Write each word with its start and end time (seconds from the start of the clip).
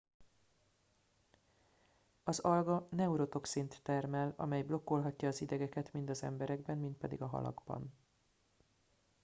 az 2.23 2.39
alga 2.39 2.87
neurotoxint 2.89 3.79
termel 3.83 4.33
amely 4.37 4.61
blokkolhatja 4.63 5.27
az 5.27 5.41
idegeket 5.41 5.93
mind 5.93 6.09
az 6.09 6.23
emberekben 6.23 6.77
mind 6.77 6.95
pedig 6.95 7.21
a 7.21 7.27
halakban 7.27 7.93